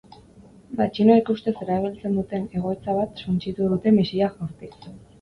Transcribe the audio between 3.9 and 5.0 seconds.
misilak jaurtiz.